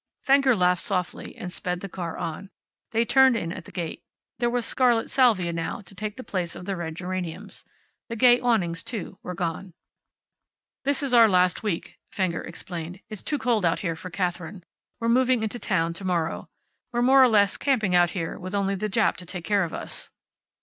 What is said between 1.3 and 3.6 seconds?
and sped the car on. They turned in